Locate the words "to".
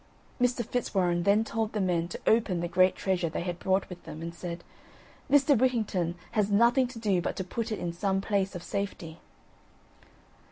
2.07-2.19, 6.87-6.97, 7.35-7.43